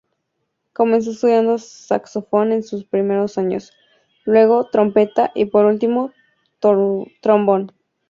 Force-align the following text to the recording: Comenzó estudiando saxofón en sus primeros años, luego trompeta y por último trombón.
Comenzó 0.73 1.11
estudiando 1.11 1.59
saxofón 1.59 2.53
en 2.53 2.63
sus 2.63 2.85
primeros 2.85 3.37
años, 3.37 3.71
luego 4.25 4.67
trompeta 4.71 5.29
y 5.35 5.45
por 5.45 5.65
último 5.65 6.11
trombón. 6.59 7.71